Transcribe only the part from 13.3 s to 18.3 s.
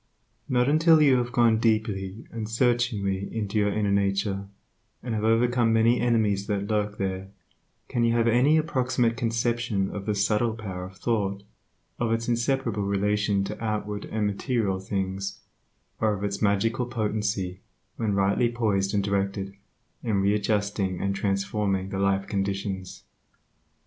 to outward and material things, or of its magical potency, when